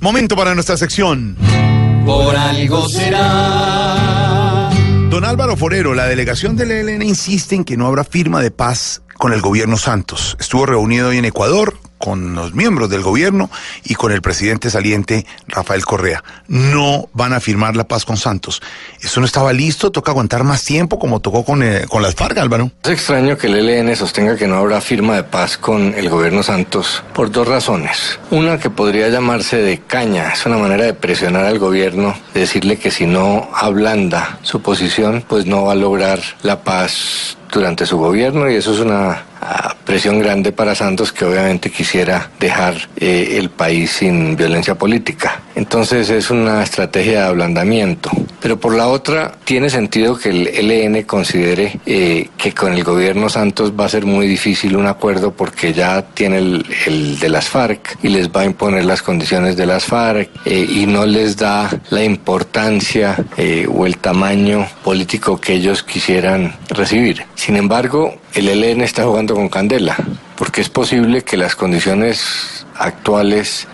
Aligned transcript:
Momento 0.00 0.34
para 0.34 0.54
nuestra 0.54 0.78
sección. 0.78 1.36
Por 2.06 2.34
algo 2.34 2.88
será. 2.88 4.70
Don 5.10 5.26
Álvaro 5.26 5.56
Forero, 5.56 5.92
la 5.92 6.06
delegación 6.06 6.56
del 6.56 6.70
ELN 6.70 7.02
insiste 7.02 7.54
en 7.54 7.64
que 7.64 7.76
no 7.76 7.86
habrá 7.86 8.04
firma 8.04 8.40
de 8.40 8.50
paz 8.50 9.02
con 9.18 9.34
el 9.34 9.42
gobierno 9.42 9.76
Santos. 9.76 10.38
Estuvo 10.40 10.64
reunido 10.64 11.08
hoy 11.08 11.18
en 11.18 11.26
Ecuador 11.26 11.76
con 12.00 12.34
los 12.34 12.54
miembros 12.54 12.88
del 12.88 13.02
gobierno 13.02 13.50
y 13.84 13.94
con 13.94 14.10
el 14.10 14.22
presidente 14.22 14.70
saliente 14.70 15.26
Rafael 15.46 15.84
Correa. 15.84 16.24
No 16.48 17.08
van 17.12 17.34
a 17.34 17.40
firmar 17.40 17.76
la 17.76 17.84
paz 17.84 18.04
con 18.04 18.16
Santos. 18.16 18.60
Eso 19.00 19.20
no 19.20 19.26
estaba 19.26 19.52
listo, 19.52 19.92
toca 19.92 20.10
aguantar 20.10 20.42
más 20.42 20.64
tiempo 20.64 20.98
como 20.98 21.20
tocó 21.20 21.44
con, 21.44 21.62
eh, 21.62 21.84
con 21.88 22.02
las 22.02 22.14
FARC, 22.14 22.38
Álvaro. 22.38 22.72
Es 22.82 22.90
extraño 22.90 23.36
que 23.36 23.46
el 23.46 23.68
ELN 23.68 23.94
sostenga 23.94 24.36
que 24.36 24.48
no 24.48 24.56
habrá 24.56 24.80
firma 24.80 25.14
de 25.14 25.24
paz 25.24 25.58
con 25.58 25.94
el 25.94 26.08
gobierno 26.08 26.42
Santos 26.42 27.04
por 27.14 27.30
dos 27.30 27.46
razones. 27.46 28.18
Una 28.30 28.58
que 28.58 28.70
podría 28.70 29.08
llamarse 29.08 29.58
de 29.58 29.78
caña, 29.78 30.30
es 30.30 30.46
una 30.46 30.56
manera 30.56 30.84
de 30.84 30.94
presionar 30.94 31.44
al 31.44 31.58
gobierno, 31.58 32.16
decirle 32.32 32.78
que 32.78 32.90
si 32.90 33.06
no 33.06 33.50
ablanda 33.54 34.38
su 34.42 34.62
posición, 34.62 35.22
pues 35.28 35.44
no 35.44 35.64
va 35.64 35.72
a 35.72 35.76
lograr 35.76 36.20
la 36.42 36.64
paz 36.64 37.36
durante 37.52 37.84
su 37.84 37.98
gobierno 37.98 38.50
y 38.50 38.56
eso 38.56 38.72
es 38.72 38.80
una 38.80 39.24
presión 39.90 40.20
grande 40.20 40.52
para 40.52 40.76
Santos 40.76 41.12
que 41.12 41.24
obviamente 41.24 41.68
quisiera 41.68 42.30
dejar 42.38 42.76
eh, 42.96 43.38
el 43.38 43.50
país 43.50 43.90
sin 43.90 44.36
violencia 44.36 44.76
política. 44.76 45.40
Entonces 45.60 46.08
es 46.08 46.30
una 46.30 46.62
estrategia 46.62 47.20
de 47.20 47.26
ablandamiento. 47.26 48.10
Pero 48.40 48.58
por 48.58 48.74
la 48.74 48.88
otra, 48.88 49.34
tiene 49.44 49.68
sentido 49.68 50.16
que 50.16 50.30
el 50.30 50.46
ELN 50.46 51.02
considere 51.02 51.78
eh, 51.84 52.30
que 52.38 52.54
con 52.54 52.72
el 52.72 52.82
gobierno 52.82 53.28
Santos 53.28 53.74
va 53.78 53.84
a 53.84 53.90
ser 53.90 54.06
muy 54.06 54.26
difícil 54.26 54.74
un 54.74 54.86
acuerdo 54.86 55.32
porque 55.32 55.74
ya 55.74 56.00
tiene 56.00 56.38
el, 56.38 57.18
de 57.20 57.28
las 57.28 57.50
FARC 57.50 57.98
y 58.02 58.08
les 58.08 58.30
va 58.30 58.40
a 58.40 58.44
imponer 58.46 58.86
las 58.86 59.02
condiciones 59.02 59.54
de 59.58 59.66
las 59.66 59.84
FARC 59.84 60.30
eh, 60.46 60.66
y 60.66 60.86
no 60.86 61.04
les 61.04 61.36
da 61.36 61.68
la 61.90 62.04
importancia 62.04 63.22
eh, 63.36 63.68
o 63.70 63.84
el 63.84 63.98
tamaño 63.98 64.66
político 64.82 65.38
que 65.38 65.52
ellos 65.52 65.82
quisieran 65.82 66.56
recibir. 66.70 67.26
Sin 67.34 67.56
embargo, 67.56 68.14
el 68.32 68.48
ELN 68.48 68.80
está 68.80 69.04
jugando 69.04 69.34
con 69.34 69.50
candela 69.50 69.94
porque 70.36 70.62
es 70.62 70.70
posible 70.70 71.20
que 71.20 71.36
las 71.36 71.54
condiciones 71.54 72.64
actuales 72.78 73.68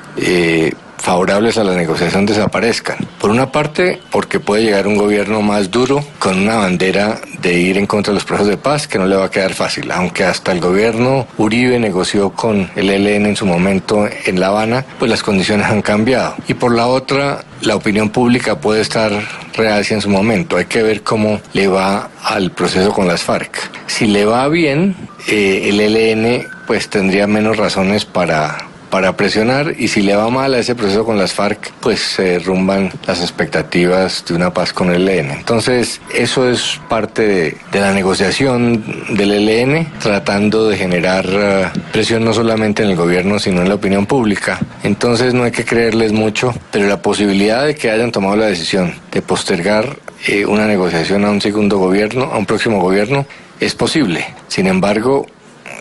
favorables 0.99 1.59
a 1.59 1.65
la 1.65 1.75
negociación 1.75 2.27
desaparezcan. 2.27 2.99
Por 3.21 3.31
una 3.31 3.53
parte, 3.53 4.01
porque 4.11 4.41
puede 4.41 4.65
llegar 4.65 4.87
un 4.87 4.97
gobierno 4.97 5.43
más 5.43 5.71
duro 5.71 6.05
con 6.19 6.39
una 6.39 6.57
bandera 6.57 7.21
de 7.41 7.55
ir 7.55 7.79
en 7.79 7.87
contra 7.87 8.13
de 8.13 8.17
los 8.17 8.25
procesos 8.25 8.51
de 8.51 8.57
paz 8.57 8.89
que 8.89 8.99
no 8.99 9.07
le 9.07 9.17
va 9.17 9.27
a 9.27 9.31
quedar 9.31 9.55
fácil, 9.55 9.91
aunque 9.91 10.25
hasta 10.25 10.53
el 10.53 10.61
gobierno 10.61 11.27
Uribe 11.39 11.79
negoció 11.79 12.31
con 12.31 12.71
el 12.75 12.91
ELN 12.91 13.27
en 13.27 13.37
su 13.37 13.47
momento 13.47 14.09
en 14.25 14.41
La 14.41 14.49
Habana, 14.49 14.85
pues 14.99 15.11
las 15.11 15.23
condiciones 15.23 15.67
han 15.67 15.83
cambiado. 15.83 16.35
Y 16.49 16.55
por 16.55 16.75
la 16.75 16.87
otra, 16.87 17.45
la 17.63 17.77
opinión 17.77 18.11
pública 18.11 18.61
puede 18.61 18.81
estar 18.81 19.13
reacia 19.55 19.95
en 19.95 20.01
su 20.01 20.11
momento. 20.11 20.57
Hay 20.57 20.67
que 20.67 20.83
ver 20.83 21.03
cómo 21.03 21.41
le 21.53 21.69
va 21.69 22.11
al 22.23 22.51
proceso 22.51 22.93
con 22.93 23.07
las 23.07 23.23
FARC. 23.23 23.71
Si 23.87 24.07
le 24.07 24.25
va 24.25 24.49
bien, 24.49 24.97
eh, 25.29 25.69
el 25.69 25.81
ELN 25.81 26.47
pues 26.67 26.89
tendría 26.89 27.27
menos 27.27 27.57
razones 27.57 28.05
para 28.05 28.67
para 28.91 29.17
presionar 29.17 29.75
y 29.79 29.89
si 29.89 30.03
le 30.03 30.15
va 30.15 30.31
mal 30.31 30.55
a 30.55 30.59
ese 30.59 30.75
proceso 30.75 31.05
con 31.05 31.19
las 31.19 31.33
FARC, 31.33 31.73
pues 31.81 32.01
se 32.01 32.23
derrumban 32.23 32.91
las 33.07 33.21
expectativas 33.21 34.25
de 34.27 34.35
una 34.35 34.53
paz 34.53 34.73
con 34.73 34.93
el 34.93 35.09
ELN. 35.09 35.31
Entonces, 35.31 36.01
eso 36.15 36.49
es 36.49 36.81
parte 36.89 37.57
de, 37.73 37.81
la 37.81 37.93
negociación 37.93 38.83
del 39.11 39.33
ELN, 39.33 39.87
tratando 40.01 40.69
de 40.69 40.77
generar 40.77 41.27
uh, 41.27 41.79
presión 41.93 42.25
no 42.25 42.33
solamente 42.33 42.83
en 42.83 42.91
el 42.91 42.97
gobierno, 42.97 43.39
sino 43.39 43.63
en 43.63 43.69
la 43.69 43.75
opinión 43.75 44.07
pública. 44.07 44.59
Entonces, 44.83 45.35
no 45.35 45.45
hay 45.45 45.53
que 45.53 45.65
creerles 45.65 46.13
mucho, 46.13 46.55
pero 46.73 46.87
la 46.87 47.03
posibilidad 47.03 47.67
de 47.67 47.75
que 47.75 47.91
hayan 47.91 48.13
tomado 48.13 48.37
la 48.37 48.47
decisión 48.47 48.95
de 49.13 49.23
postergar 49.23 49.97
eh, 50.27 50.47
una 50.47 50.67
negociación 50.67 51.25
a 51.25 51.31
un 51.31 51.41
segundo 51.41 51.79
gobierno, 51.79 52.25
a 52.25 52.39
un 52.39 52.47
próximo 52.47 52.81
gobierno, 52.81 53.27
es 53.61 53.75
posible. 53.75 54.27
Sin 54.49 54.67
embargo, 54.67 55.27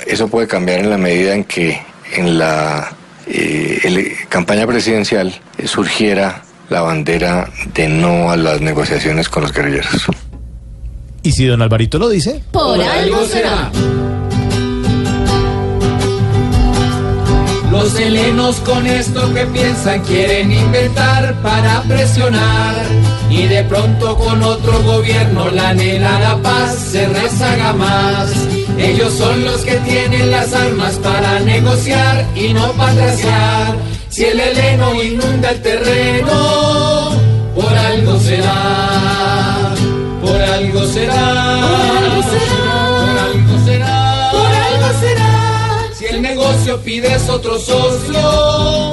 eso 0.06 0.28
puede 0.28 0.48
cambiar 0.48 0.80
en 0.80 0.90
la 0.90 0.98
medida 0.98 1.34
en 1.34 1.44
que 1.44 1.82
en 2.14 2.38
la 2.38 2.96
eh, 3.28 3.80
el, 3.84 4.12
campaña 4.30 4.68
presidencial 4.68 5.34
eh, 5.58 5.68
surgiera 5.68 6.44
la 6.70 6.82
bandera 6.82 7.50
de 7.74 7.88
no 7.88 8.30
a 8.30 8.38
las 8.38 8.62
negociaciones 8.62 9.30
con 9.30 9.44
los 9.44 9.52
guerrilleros. 9.52 10.06
¿Y 11.24 11.32
si 11.32 11.46
don 11.46 11.62
Alvarito 11.62 11.98
lo 11.98 12.10
dice? 12.10 12.42
Por 12.52 12.80
algo 12.80 13.26
será. 13.26 13.72
Los 17.72 18.00
helenos 18.00 18.58
con 18.58 18.86
esto 18.86 19.34
que 19.34 19.46
piensan 19.48 20.02
quieren 20.04 20.52
inventar 20.52 21.36
para 21.42 21.82
presionar 21.82 22.76
y 23.30 23.48
de 23.48 23.64
pronto 23.64 24.16
con 24.18 24.42
otro 24.44 24.82
gobierno 24.84 25.50
la 25.50 25.70
anhelada 25.70 26.42
paz 26.42 26.76
se 26.92 27.08
rezaga 27.08 27.74
más. 27.74 28.32
Ellos 28.78 29.14
son 29.14 29.44
los 29.46 29.62
que 29.62 29.76
tienen 29.78 30.32
las 30.32 30.54
armas 30.54 30.96
para 30.96 31.40
negociar 31.40 32.26
y 32.36 32.54
no 32.54 32.72
patraciar. 32.74 33.76
Si 34.10 34.24
el 34.26 34.40
heleno 34.40 35.02
inunda 35.02 35.52
el 35.52 35.62
terreno, 35.62 37.12
por 37.56 37.74
algo 37.74 38.20
será, 38.20 39.74
por 40.22 40.42
algo 40.42 40.86
será, 40.88 41.62
por 41.62 43.18
algo 43.18 43.66
será, 43.66 44.32
por 44.32 44.56
algo 44.56 45.00
será. 45.00 45.90
Si 45.98 46.06
el 46.06 46.22
negocio 46.22 46.82
pides 46.82 47.30
otro 47.30 47.60
socio, 47.60 48.86